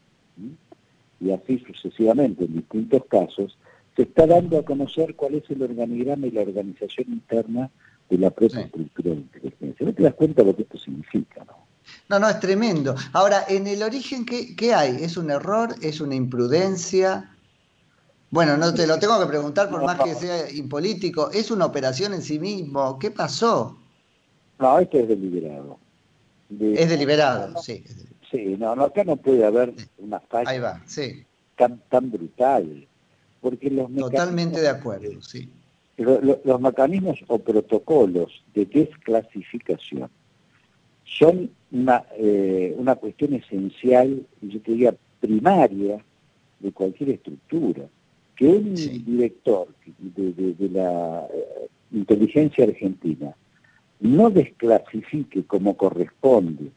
y 1.20 1.30
así 1.30 1.58
sucesivamente 1.58 2.44
en 2.44 2.54
distintos 2.54 3.04
casos, 3.06 3.58
se 4.00 4.04
está 4.04 4.26
dando 4.26 4.58
a 4.58 4.64
conocer 4.64 5.14
cuál 5.14 5.34
es 5.34 5.42
el 5.50 5.60
organigrama 5.60 6.26
y 6.26 6.30
la 6.30 6.40
organización 6.40 7.06
interna 7.12 7.70
de 8.08 8.16
la 8.16 8.30
propia 8.30 8.62
estructura 8.62 9.10
de 9.10 9.16
inteligencia. 9.16 9.86
¿No 9.86 9.92
te 9.92 10.02
das 10.02 10.14
cuenta 10.14 10.40
de 10.40 10.48
lo 10.48 10.56
que 10.56 10.62
esto 10.62 10.78
significa? 10.78 11.44
¿no? 11.44 11.66
No, 12.08 12.18
no, 12.18 12.30
es 12.30 12.40
tremendo. 12.40 12.94
Ahora, 13.12 13.44
en 13.46 13.66
el 13.66 13.82
origen, 13.82 14.24
¿qué, 14.24 14.56
¿qué, 14.56 14.72
hay? 14.72 15.04
¿Es 15.04 15.18
un 15.18 15.30
error? 15.30 15.74
¿Es 15.82 16.00
una 16.00 16.14
imprudencia? 16.14 17.30
Bueno, 18.30 18.56
no 18.56 18.72
te 18.72 18.86
lo 18.86 18.98
tengo 18.98 19.20
que 19.20 19.26
preguntar 19.26 19.68
por 19.68 19.84
más 19.84 20.00
que 20.00 20.14
sea 20.14 20.50
impolítico. 20.50 21.30
¿Es 21.30 21.50
una 21.50 21.66
operación 21.66 22.14
en 22.14 22.22
sí 22.22 22.38
mismo? 22.38 22.98
¿Qué 22.98 23.10
pasó? 23.10 23.76
No, 24.58 24.78
esto 24.78 24.98
es 24.98 25.08
deliberado. 25.08 25.78
es 26.58 26.88
deliberado, 26.88 27.60
sí. 27.60 27.84
Sí, 28.30 28.56
no, 28.58 28.74
no, 28.74 28.84
acá 28.84 29.04
no 29.04 29.16
puede 29.16 29.44
haber 29.44 29.74
una 29.98 30.20
falla 30.20 30.80
tan, 31.56 31.78
tan 31.90 32.10
brutal. 32.10 32.86
Porque 33.40 33.70
los 33.70 33.92
Totalmente 33.94 34.60
de 34.60 34.68
acuerdo, 34.68 35.20
sí. 35.22 35.48
los 35.96 36.60
mecanismos 36.60 37.24
o 37.26 37.38
protocolos 37.38 38.44
de 38.54 38.66
desclasificación 38.66 40.10
son 41.04 41.50
una, 41.72 42.04
eh, 42.16 42.74
una 42.76 42.96
cuestión 42.96 43.34
esencial, 43.34 44.26
yo 44.42 44.60
te 44.60 44.72
diría 44.72 44.94
primaria, 45.20 46.04
de 46.60 46.72
cualquier 46.72 47.10
estructura. 47.10 47.88
Que 48.36 48.46
un 48.46 48.74
director 48.74 49.68
de, 49.98 50.68
la 50.70 51.26
eh, 51.32 51.68
inteligencia 51.92 52.64
argentina 52.64 53.34
no 54.00 54.30
desclasifique 54.30 55.44
como 55.44 55.76
corresponde 55.76 56.70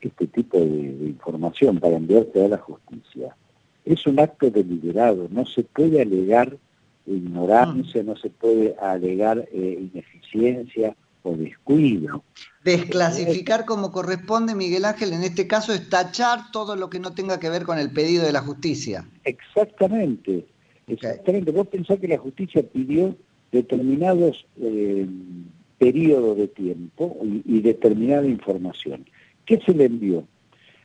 este 0.00 0.26
tipo 0.26 0.58
de, 0.58 0.64
información 0.66 1.78
para 1.78 1.96
enviarse 1.96 2.44
a 2.44 2.48
la 2.48 2.58
justicia, 2.58 3.36
es 3.84 4.06
un 4.06 4.20
acto 4.20 4.50
deliberado, 4.50 5.28
no 5.30 5.46
se 5.46 5.64
puede 5.64 6.02
alegar 6.02 6.56
ignorancia, 7.06 8.02
mm. 8.02 8.06
no 8.06 8.16
se 8.16 8.30
puede 8.30 8.76
alegar 8.80 9.48
eh, 9.52 9.88
ineficiencia 9.92 10.94
o 11.22 11.36
descuido. 11.36 12.24
Desclasificar 12.64 13.64
como 13.64 13.92
corresponde, 13.92 14.54
Miguel 14.54 14.84
Ángel, 14.84 15.12
en 15.12 15.22
este 15.22 15.46
caso 15.46 15.72
es 15.72 15.88
tachar 15.88 16.50
todo 16.52 16.76
lo 16.76 16.90
que 16.90 17.00
no 17.00 17.12
tenga 17.12 17.38
que 17.38 17.50
ver 17.50 17.64
con 17.64 17.78
el 17.78 17.90
pedido 17.92 18.24
de 18.24 18.32
la 18.32 18.40
justicia. 18.40 19.06
Exactamente, 19.24 20.46
exactamente. 20.86 21.50
Vos 21.50 21.68
pensás 21.68 21.98
que 21.98 22.08
la 22.08 22.18
justicia 22.18 22.62
pidió 22.62 23.16
determinados 23.52 24.46
eh, 24.60 25.06
periodos 25.78 26.36
de 26.36 26.48
tiempo 26.48 27.16
y, 27.44 27.60
determinada 27.60 28.26
información. 28.26 29.04
¿Qué 29.44 29.60
se 29.64 29.74
le 29.74 29.86
envió? 29.86 30.24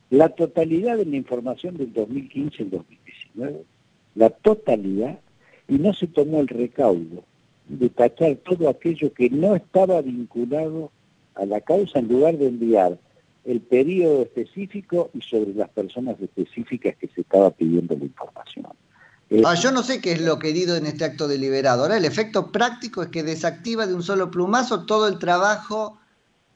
La 0.09 0.29
totalidad 0.29 0.97
de 0.97 1.05
la 1.05 1.15
información 1.15 1.77
del 1.77 1.91
2015 1.93 2.63
al 2.63 2.69
2019, 2.69 3.63
la 4.15 4.29
totalidad, 4.29 5.19
y 5.67 5.77
no 5.77 5.93
se 5.93 6.07
tomó 6.07 6.39
el 6.39 6.47
recaudo 6.47 7.23
de 7.67 7.89
tachar 7.89 8.35
todo 8.37 8.69
aquello 8.69 9.13
que 9.13 9.29
no 9.29 9.55
estaba 9.55 10.01
vinculado 10.01 10.91
a 11.35 11.45
la 11.45 11.61
causa 11.61 11.99
en 11.99 12.07
lugar 12.07 12.37
de 12.37 12.47
enviar 12.47 12.97
el 13.45 13.61
periodo 13.61 14.23
específico 14.23 15.09
y 15.13 15.21
sobre 15.21 15.53
las 15.53 15.69
personas 15.69 16.19
específicas 16.21 16.95
que 16.97 17.07
se 17.07 17.21
estaba 17.21 17.51
pidiendo 17.51 17.95
la 17.95 18.05
información. 18.05 18.67
Ah, 19.45 19.55
yo 19.55 19.71
no 19.71 19.83
sé 19.83 19.99
qué 19.99 20.13
es 20.13 20.21
lo 20.21 20.39
querido 20.39 20.77
en 20.77 20.85
este 20.85 21.03
acto 21.03 21.27
deliberado. 21.27 21.83
Ahora, 21.83 21.97
el 21.97 22.05
efecto 22.05 22.51
práctico 22.51 23.03
es 23.03 23.09
que 23.09 23.23
desactiva 23.23 23.85
de 23.85 23.93
un 23.93 24.03
solo 24.03 24.31
plumazo 24.31 24.85
todo 24.85 25.07
el 25.07 25.19
trabajo 25.19 25.97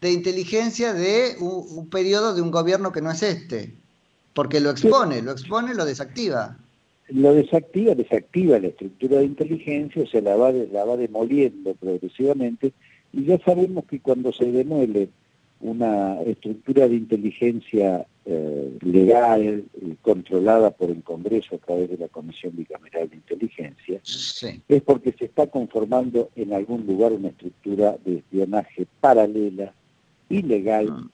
de 0.01 0.11
inteligencia 0.11 0.93
de 0.93 1.35
un, 1.39 1.89
periodo 1.89 2.33
de 2.33 2.41
un 2.41 2.51
gobierno 2.51 2.91
que 2.91 3.01
no 3.01 3.11
es 3.11 3.23
este. 3.23 3.73
Porque 4.33 4.59
lo 4.59 4.71
expone, 4.71 5.21
lo 5.21 5.31
expone, 5.31 5.75
lo 5.75 5.85
desactiva 5.85 6.57
lo 7.13 7.33
desactiva, 7.33 7.93
desactiva 7.95 8.59
la 8.59 8.67
estructura 8.67 9.17
de 9.17 9.25
inteligencia, 9.25 10.05
se 10.07 10.21
la 10.21 10.35
va, 10.35 10.51
la 10.51 10.85
va 10.85 10.97
demoliendo 10.97 11.73
progresivamente, 11.75 12.73
y 13.13 13.25
ya 13.25 13.37
sabemos 13.39 13.85
que 13.85 13.99
cuando 13.99 14.31
se 14.31 14.45
demuele 14.51 15.09
una 15.59 16.21
estructura 16.21 16.87
de 16.87 16.95
inteligencia 16.95 18.05
eh, 18.25 18.77
legal, 18.81 19.41
eh, 19.41 19.95
controlada 20.01 20.71
por 20.71 20.89
el 20.89 21.03
Congreso 21.03 21.55
a 21.55 21.59
través 21.59 21.89
de 21.89 21.97
la 21.97 22.07
Comisión 22.07 22.55
Bicameral 22.55 23.09
de 23.09 23.17
Inteligencia, 23.17 23.99
es 24.03 24.81
porque 24.83 25.11
se 25.11 25.25
está 25.25 25.47
conformando 25.47 26.29
en 26.35 26.53
algún 26.53 26.87
lugar 26.87 27.11
una 27.11 27.29
estructura 27.29 27.97
de 28.05 28.17
espionaje 28.17 28.87
paralela, 29.01 29.73
ilegal, 30.31 30.87
ah. 30.91 31.07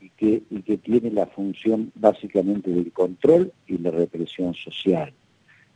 y, 0.00 0.10
que, 0.10 0.42
y 0.50 0.62
que 0.62 0.76
tiene 0.78 1.10
la 1.10 1.26
función 1.26 1.92
básicamente 1.94 2.70
del 2.70 2.92
control 2.92 3.52
y 3.66 3.78
la 3.78 3.90
represión 3.90 4.54
social. 4.54 5.12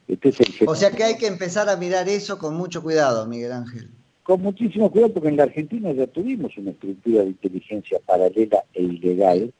Este 0.07 0.33
o 0.67 0.75
sea 0.75 0.91
que 0.91 1.03
hay 1.03 1.17
que 1.17 1.27
empezar 1.27 1.69
a 1.69 1.77
mirar 1.77 2.09
eso 2.09 2.39
con 2.39 2.55
mucho 2.55 2.83
cuidado, 2.83 3.27
Miguel 3.27 3.53
Ángel. 3.53 3.89
Con 4.23 4.43
muchísimo 4.43 4.91
cuidado, 4.91 5.15
porque 5.15 5.29
en 5.29 5.37
la 5.37 5.45
Argentina 5.45 5.93
ya 5.93 6.07
tuvimos 6.07 6.57
una 6.59 6.73
estructura 6.73 7.23
de 7.23 7.29
inteligencia 7.29 7.99
paralela 8.05 8.65
e 8.75 8.83
ilegal 8.83 9.53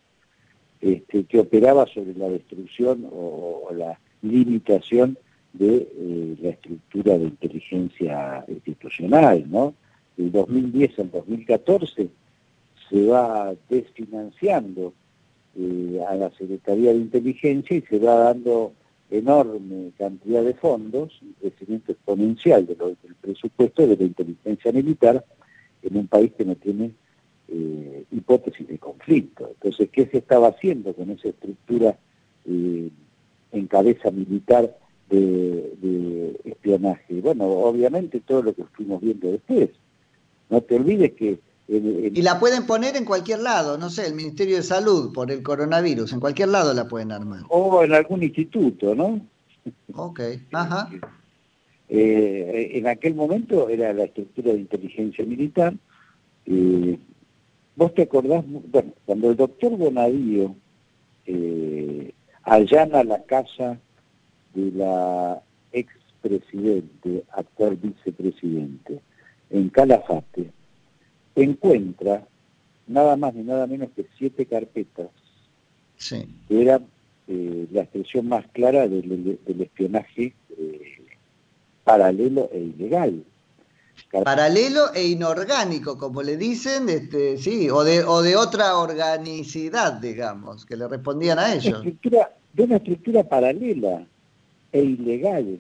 este, 0.81 1.25
que 1.25 1.41
operaba 1.41 1.87
sobre 1.87 2.15
la 2.15 2.29
destrucción 2.29 3.09
o, 3.11 3.71
la 3.75 3.99
limitación 4.21 5.19
de 5.55 5.77
eh, 5.77 6.37
la 6.43 6.51
estructura 6.51 7.17
de 7.17 7.25
inteligencia 7.25 8.45
institucional, 8.49 9.45
¿no? 9.51 9.75
Del 10.17 10.31
2010 10.31 10.99
al 10.99 11.11
2014 11.11 12.09
se 12.89 13.07
va 13.07 13.55
desfinanciando 13.69 14.93
eh, 15.57 16.01
a 16.09 16.15
la 16.15 16.31
Secretaría 16.31 16.93
de 16.93 16.99
Inteligencia 16.99 17.77
y 17.77 17.83
se 17.83 17.99
va 17.99 18.15
dando 18.15 18.73
enorme 19.11 19.93
cantidad 19.97 20.43
de 20.43 20.55
fondos, 20.55 21.21
un 21.23 21.35
crecimiento 21.35 21.93
exponencial 21.93 22.67
de 22.67 22.75
del 22.75 23.15
presupuesto 23.21 23.87
de 23.87 23.97
la 23.97 24.05
inteligencia 24.05 24.73
militar 24.73 25.25
en 25.83 25.97
un 25.97 26.09
país 26.09 26.33
que 26.37 26.45
no 26.45 26.57
tiene 26.57 26.93
eh, 27.49 28.05
hipótesis 28.11 28.67
de 28.67 28.79
conflicto. 28.79 29.51
Entonces, 29.55 29.89
¿qué 29.91 30.07
se 30.07 30.19
estaba 30.19 30.49
haciendo 30.49 30.95
con 30.95 31.11
esa 31.11 31.29
estructura 31.29 31.97
eh, 32.47 32.89
en 33.53 33.67
cabeza 33.67 34.11
militar 34.11 34.77
de, 35.11 36.41
espionaje? 36.45 37.21
Bueno, 37.21 37.45
obviamente 37.45 38.21
todo 38.21 38.43
lo 38.43 38.55
que 38.55 38.65
fuimos 38.65 39.01
viendo 39.01 39.31
después. 39.31 39.71
No 40.51 40.63
te 40.63 40.77
olvides 40.77 41.13
que 41.13 41.39
y 41.67 42.23
la 42.23 42.39
pueden 42.39 42.67
poner 42.67 42.97
en 42.97 43.07
cualquier 43.07 43.41
lado, 43.41 43.79
no 43.79 43.89
sé, 43.89 44.07
el 44.07 44.15
Ministerio 44.15 44.57
de 44.57 44.63
Salud 44.63 45.13
por 45.15 45.31
el 45.31 45.43
coronavirus, 45.43 46.13
en 46.13 46.21
cualquier 46.21 46.49
lado 46.49 46.75
la 46.75 46.87
pueden 46.89 47.11
armar. 47.11 47.41
O 47.49 47.83
en 47.83 47.95
algún 47.95 48.23
instituto, 48.23 48.95
¿no? 48.95 49.21
Ok, 49.95 50.21
ajá. 50.53 50.91
Eh, 51.87 52.71
en 52.79 52.87
aquel 52.89 53.15
momento 53.15 53.69
era 53.69 53.93
la 53.93 54.05
estructura 54.05 54.53
de 54.53 54.61
inteligencia 54.61 55.23
militar. 55.25 55.75
Eh, 56.47 56.99
¿Vos 57.77 57.95
te 57.95 58.03
acordás? 58.03 58.43
Bueno, 58.47 58.95
cuando 59.05 59.31
el 59.31 59.37
doctor 59.37 59.77
Bonadío 59.77 60.57
eh, 61.27 62.13
allana 62.43 63.05
la 63.05 63.23
casa 63.25 63.79
de 64.55 64.71
la 64.73 65.43
expresidente, 65.73 67.25
actual 67.33 67.77
vicepresidente, 67.77 69.01
en 69.51 69.69
Calafate, 69.69 70.51
encuentra 71.37 72.27
nada 72.87 73.17
más 73.17 73.35
ni 73.35 73.43
nada 73.43 73.67
menos 73.67 73.91
que 73.97 74.07
siete 74.17 74.47
carpetas 74.47 75.09
que 76.49 76.63
eran 76.63 76.87
eh, 77.29 77.67
la 77.73 77.83
expresión 77.83 78.29
más 78.29 78.45
clara 78.53 78.87
del, 78.87 79.39
espionaje 79.61 80.35
eh, 80.59 80.99
paralelo 81.83 82.51
e 82.53 82.59
ilegal. 82.59 83.25
Paralelo 84.11 84.93
e 84.93 85.07
inorgánico, 85.07 85.97
como 85.97 86.23
le 86.23 86.37
dicen, 86.37 86.89
este, 86.89 87.39
sí, 87.39 87.71
o 87.71 87.85
de, 87.85 88.05
o 88.05 88.23
de 88.23 88.37
otra 88.37 88.77
organicidad, 88.77 89.95
digamos, 89.95 90.67
que 90.67 90.77
le 90.77 90.89
respondían 90.89 91.39
a 91.39 91.55
ellos. 91.55 91.83
de 91.83 92.63
una 92.63 92.77
estructura 92.77 93.25
paralela 93.25 94.07
e 94.73 94.81
ilegal 94.81 95.59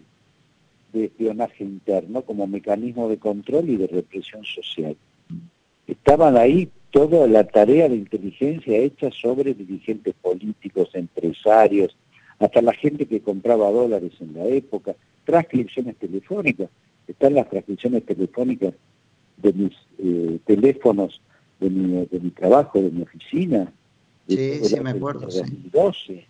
de 0.92 1.04
espionaje 1.04 1.64
interno 1.64 2.22
como 2.22 2.46
mecanismo 2.46 3.08
de 3.08 3.18
control 3.18 3.68
y 3.70 3.76
de 3.76 3.86
represión 3.86 4.44
social. 4.44 4.96
Estaban 5.86 6.36
ahí 6.36 6.70
toda 6.90 7.26
la 7.26 7.44
tarea 7.44 7.88
de 7.88 7.96
inteligencia 7.96 8.78
hecha 8.78 9.10
sobre 9.10 9.52
dirigentes 9.52 10.14
políticos, 10.22 10.90
empresarios, 10.94 11.96
hasta 12.38 12.62
la 12.62 12.72
gente 12.72 13.06
que 13.06 13.20
compraba 13.20 13.70
dólares 13.70 14.12
en 14.20 14.34
la 14.34 14.46
época, 14.46 14.94
transcripciones 15.24 15.96
telefónicas. 15.96 16.68
Están 17.06 17.34
las 17.34 17.48
transcripciones 17.50 18.04
telefónicas 18.04 18.74
de 19.36 19.52
mis 19.52 19.72
eh, 19.98 20.38
teléfonos 20.46 21.20
de 21.60 21.70
mi, 21.70 22.06
de 22.06 22.20
mi 22.20 22.30
trabajo, 22.30 22.80
de 22.80 22.90
mi 22.90 23.02
oficina. 23.02 23.72
Sí, 24.28 24.60
sí, 24.64 24.80
me 24.80 24.90
acuerdo. 24.90 25.22
2012, 25.22 26.24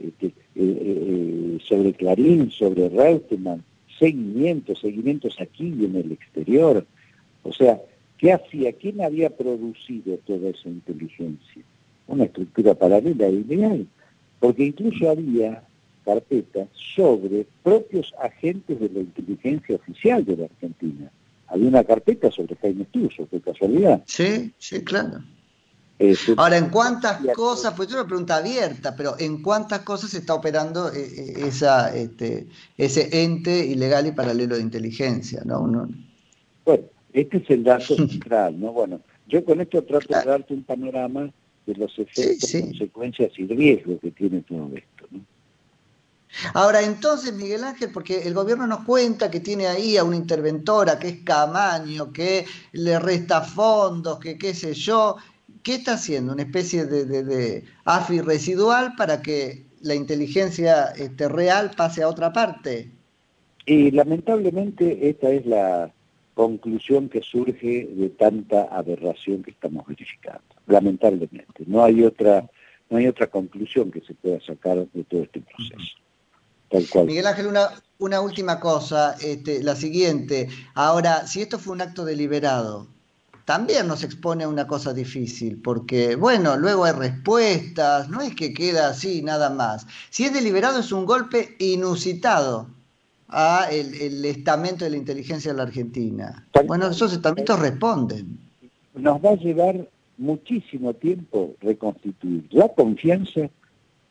este, 0.00 0.26
eh, 0.26 0.32
eh, 0.56 1.58
sobre 1.66 1.92
Clarín, 1.94 2.50
sobre 2.50 2.88
Reutemann, 2.88 3.64
seguimientos, 3.98 4.80
seguimientos 4.80 5.40
aquí 5.40 5.74
y 5.78 5.84
en 5.84 5.96
el 5.96 6.12
exterior. 6.12 6.84
O 7.42 7.52
sea, 7.52 7.80
¿qué 8.18 8.32
hacía? 8.32 8.72
¿Quién 8.72 9.00
había 9.00 9.30
producido 9.30 10.16
toda 10.26 10.50
esa 10.50 10.68
inteligencia? 10.68 11.62
Una 12.06 12.24
estructura 12.24 12.74
paralela 12.74 13.26
e 13.26 13.32
ideal. 13.32 13.86
Porque 14.40 14.64
incluso 14.64 15.10
había 15.10 15.62
carpetas 16.04 16.68
sobre 16.96 17.46
propios 17.62 18.14
agentes 18.22 18.80
de 18.80 18.88
la 18.88 19.00
inteligencia 19.00 19.76
oficial 19.76 20.24
de 20.24 20.36
la 20.36 20.44
Argentina. 20.44 21.10
Había 21.48 21.68
una 21.68 21.84
carpeta 21.84 22.30
sobre 22.30 22.56
Jaime 22.56 22.84
Tuso, 22.86 23.26
qué 23.30 23.40
casualidad. 23.40 24.02
Sí, 24.06 24.52
sí, 24.58 24.82
claro. 24.84 25.22
Ahora, 26.36 26.58
¿en 26.58 26.70
cuántas 26.70 27.20
cosas, 27.34 27.74
pues 27.74 27.88
es 27.88 27.94
una 27.94 28.06
pregunta 28.06 28.36
abierta, 28.36 28.94
pero 28.94 29.16
¿en 29.18 29.42
cuántas 29.42 29.80
cosas 29.80 30.10
se 30.10 30.18
está 30.18 30.34
operando 30.34 30.92
eh, 30.92 31.00
eh, 31.00 31.46
esa, 31.46 31.94
este, 31.94 32.46
ese 32.76 33.24
ente 33.24 33.66
ilegal 33.66 34.06
y 34.06 34.12
paralelo 34.12 34.56
de 34.56 34.62
inteligencia? 34.62 35.42
¿no? 35.44 35.60
Bueno, 35.62 35.88
este 37.20 37.38
es 37.38 37.50
el 37.50 37.64
dato 37.64 37.96
central, 37.96 38.58
¿no? 38.60 38.72
Bueno, 38.72 39.00
yo 39.26 39.44
con 39.44 39.60
esto 39.60 39.82
trato 39.84 40.18
de 40.18 40.24
darte 40.24 40.54
un 40.54 40.64
panorama 40.64 41.30
de 41.66 41.74
los 41.74 41.98
efectos, 41.98 42.50
consecuencias 42.62 43.32
y 43.36 43.46
riesgos 43.46 43.98
que 44.00 44.10
tiene 44.10 44.42
todo 44.42 44.70
esto, 44.74 45.06
¿no? 45.10 45.20
Ahora, 46.54 46.82
entonces, 46.82 47.32
Miguel 47.32 47.64
Ángel, 47.64 47.90
porque 47.92 48.22
el 48.22 48.34
gobierno 48.34 48.66
nos 48.66 48.84
cuenta 48.84 49.30
que 49.30 49.40
tiene 49.40 49.66
ahí 49.66 49.96
a 49.96 50.04
una 50.04 50.16
interventora 50.16 50.98
que 50.98 51.08
es 51.08 51.22
Camaño, 51.22 52.12
que 52.12 52.44
le 52.72 52.98
resta 52.98 53.40
fondos, 53.40 54.18
que 54.18 54.36
qué 54.36 54.54
sé 54.54 54.74
yo, 54.74 55.16
¿qué 55.62 55.76
está 55.76 55.94
haciendo? 55.94 56.34
¿Una 56.34 56.42
especie 56.42 56.84
de, 56.84 57.64
AFI 57.84 58.20
residual 58.20 58.94
para 58.96 59.22
que 59.22 59.64
la 59.80 59.94
inteligencia 59.94 60.92
este, 60.96 61.28
real 61.28 61.70
pase 61.76 62.02
a 62.02 62.08
otra 62.08 62.32
parte? 62.32 62.90
Y 63.64 63.90
lamentablemente 63.90 65.08
esta 65.08 65.30
es 65.30 65.46
la 65.46 65.92
conclusión 66.38 67.08
que 67.08 67.20
surge 67.20 67.88
de 67.90 68.10
tanta 68.10 68.68
aberración 68.70 69.42
que 69.42 69.50
estamos 69.50 69.84
verificando. 69.88 70.54
Lamentablemente. 70.68 71.64
No 71.66 71.82
hay 71.82 72.04
otra, 72.04 72.48
no 72.88 72.98
hay 72.98 73.08
otra 73.08 73.26
conclusión 73.26 73.90
que 73.90 74.02
se 74.02 74.14
pueda 74.14 74.40
sacar 74.42 74.86
de 74.86 75.02
todo 75.02 75.24
este 75.24 75.40
proceso. 75.40 75.96
Tal 76.70 76.86
cual. 76.88 77.06
Miguel 77.06 77.26
Ángel, 77.26 77.48
una, 77.48 77.70
una 77.98 78.20
última 78.20 78.60
cosa, 78.60 79.16
este, 79.20 79.64
la 79.64 79.74
siguiente. 79.74 80.48
Ahora, 80.74 81.26
si 81.26 81.42
esto 81.42 81.58
fue 81.58 81.72
un 81.72 81.80
acto 81.80 82.04
deliberado, 82.04 82.86
también 83.44 83.88
nos 83.88 84.04
expone 84.04 84.44
a 84.44 84.48
una 84.48 84.68
cosa 84.68 84.94
difícil, 84.94 85.60
porque, 85.60 86.14
bueno, 86.14 86.56
luego 86.56 86.84
hay 86.84 86.92
respuestas, 86.92 88.08
no 88.10 88.20
es 88.20 88.36
que 88.36 88.54
queda 88.54 88.90
así 88.90 89.22
nada 89.22 89.50
más. 89.50 89.88
Si 90.10 90.24
es 90.24 90.32
deliberado 90.32 90.78
es 90.78 90.92
un 90.92 91.04
golpe 91.04 91.56
inusitado 91.58 92.77
a 93.28 93.68
el, 93.70 94.24
estamento 94.24 94.84
de 94.84 94.90
la 94.90 94.96
inteligencia 94.96 95.52
de 95.52 95.56
la 95.56 95.64
Argentina. 95.64 96.46
Bueno, 96.66 96.88
esos 96.88 97.12
estamentos 97.12 97.58
responden. 97.58 98.38
Nos 98.94 99.22
va 99.24 99.30
a 99.30 99.36
llevar 99.36 99.88
muchísimo 100.16 100.94
tiempo 100.94 101.54
reconstituir 101.60 102.46
la 102.50 102.68
confianza, 102.68 103.48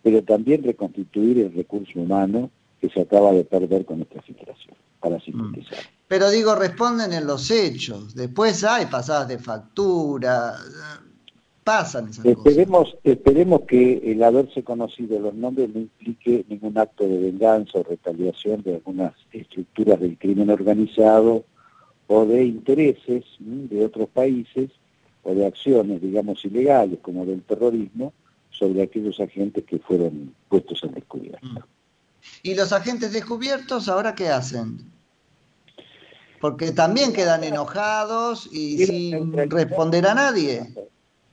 pero 0.03 0.23
también 0.23 0.63
reconstituir 0.63 1.39
el 1.39 1.53
recurso 1.53 1.99
humano 1.99 2.49
que 2.79 2.89
se 2.89 3.01
acaba 3.01 3.31
de 3.31 3.43
perder 3.43 3.85
con 3.85 4.01
esta 4.01 4.21
situación, 4.21 4.75
para 4.99 5.19
sintetizar. 5.19 5.79
Pero 6.07 6.29
digo, 6.29 6.55
responden 6.55 7.11
en 7.11 7.25
los 7.25 7.49
hechos. 7.49 8.15
Después 8.15 8.63
hay 8.63 8.85
pasadas 8.85 9.27
de 9.27 9.39
factura, 9.39 10.55
pasan 11.67 12.07
esas 12.07 12.25
esperemos, 12.25 12.91
cosas. 12.91 12.99
Esperemos 13.03 13.61
que 13.67 14.01
el 14.09 14.23
haberse 14.23 14.63
conocido 14.63 15.19
los 15.19 15.33
nombres 15.33 15.67
no 15.73 15.81
implique 15.81 16.45
ningún 16.47 16.77
acto 16.77 17.05
de 17.05 17.17
venganza 17.17 17.79
o 17.79 17.83
retaliación 17.83 18.63
de 18.63 18.75
algunas 18.75 19.13
estructuras 19.33 19.99
del 19.99 20.17
crimen 20.17 20.49
organizado 20.49 21.43
o 22.07 22.25
de 22.25 22.45
intereses 22.45 23.25
de 23.39 23.85
otros 23.85 24.07
países 24.07 24.69
o 25.23 25.35
de 25.35 25.45
acciones, 25.45 26.01
digamos, 26.01 26.45
ilegales 26.45 26.99
como 27.01 27.25
del 27.25 27.41
terrorismo 27.41 28.13
sobre 28.49 28.83
aquellos 28.83 29.19
agentes 29.19 29.65
que 29.65 29.77
fueron 29.79 30.33
puestos 30.47 30.81
en 30.83 30.93
descubierto. 30.93 31.45
Mm. 31.45 31.57
¿Y 32.43 32.55
los 32.55 32.71
agentes 32.71 33.11
descubiertos 33.11 33.89
ahora 33.89 34.15
qué 34.15 34.29
hacen? 34.29 34.89
Porque 36.39 36.71
también 36.71 37.11
quedan 37.11 37.43
enojados 37.43 38.47
y 38.53 38.85
sin 38.85 39.33
responder 39.49 40.07
a 40.07 40.13
nadie. 40.13 40.73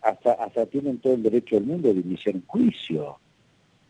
Hasta, 0.05 0.33
hasta 0.35 0.67
tienen 0.67 0.99
todo 0.99 1.15
el 1.15 1.23
derecho 1.23 1.57
del 1.57 1.65
mundo 1.65 1.93
de 1.93 2.01
iniciar 2.01 2.35
un 2.35 2.45
juicio. 2.47 3.17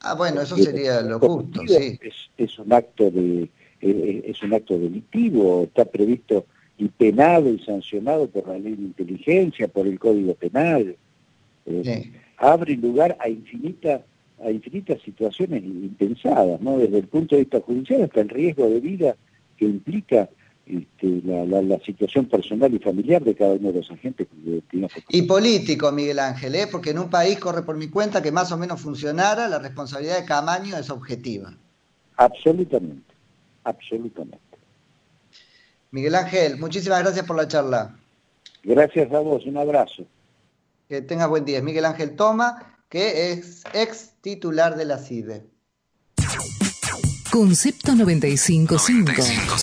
Ah, 0.00 0.14
bueno, 0.14 0.42
eso 0.42 0.56
sería 0.56 1.00
lo 1.00 1.18
justo, 1.18 1.60
sí. 1.66 1.98
Es, 2.36 2.58
un 2.58 2.72
acto 2.72 3.10
de 3.10 3.50
es 3.80 4.42
un 4.42 4.54
acto 4.54 4.78
delictivo, 4.78 5.64
está 5.64 5.84
previsto 5.84 6.46
y 6.78 6.88
penado 6.88 7.48
y 7.50 7.58
sancionado 7.58 8.28
por 8.28 8.48
la 8.48 8.58
ley 8.58 8.74
de 8.74 8.82
inteligencia, 8.82 9.68
por 9.68 9.86
el 9.86 9.98
Código 9.98 10.34
Penal. 10.34 10.96
Eh, 11.66 12.12
abre 12.38 12.76
lugar 12.76 13.16
a 13.20 13.28
infinitas 13.28 14.02
a 14.44 14.50
infinitas 14.50 15.00
situaciones 15.02 15.62
impensadas, 15.64 16.60
¿no? 16.60 16.78
Desde 16.78 16.98
el 16.98 17.06
punto 17.06 17.34
de 17.34 17.42
vista 17.42 17.60
judicial 17.60 18.02
hasta 18.02 18.20
el 18.20 18.28
riesgo 18.28 18.68
de 18.68 18.80
vida 18.80 19.16
que 19.56 19.64
implica 19.64 20.28
este, 20.66 21.20
la, 21.24 21.78
situación 21.80 22.26
personal 22.26 22.72
y 22.72 22.78
familiar 22.78 23.22
de 23.22 23.34
cada 23.34 23.52
uno 23.54 23.68
de 23.68 23.80
los 23.80 23.90
agentes. 23.90 24.26
Y 25.08 25.22
político, 25.22 25.92
Miguel 25.92 26.18
Ángel, 26.18 26.54
¿eh? 26.54 26.66
porque 26.70 26.90
en 26.90 26.98
un 26.98 27.10
país, 27.10 27.38
corre 27.38 27.62
por 27.62 27.76
mi 27.76 27.88
cuenta, 27.88 28.22
que 28.22 28.32
más 28.32 28.50
o 28.52 28.56
menos 28.56 28.80
funcionara, 28.80 29.46
la 29.48 29.58
responsabilidad 29.58 30.20
de 30.20 30.24
Camaño 30.24 30.76
es 30.76 30.88
objetiva. 30.90 31.54
Absolutamente, 32.16 33.14
absolutamente. 33.64 34.38
Miguel 35.90 36.14
Ángel, 36.14 36.58
muchísimas 36.58 37.02
gracias 37.02 37.26
por 37.26 37.36
la 37.36 37.46
charla. 37.46 37.96
Gracias 38.62 39.12
a 39.12 39.18
vos, 39.20 39.44
un 39.46 39.58
abrazo. 39.58 40.04
Que 40.88 41.02
tengas 41.02 41.28
buen 41.28 41.44
día. 41.44 41.60
Miguel 41.60 41.84
Ángel 41.84 42.16
Toma, 42.16 42.78
que 42.88 43.32
es 43.32 43.64
ex 43.74 44.12
titular 44.20 44.76
de 44.76 44.84
la 44.86 44.98
CIDE. 44.98 45.44
Concepto 47.30 47.92
95.5. 47.92 49.60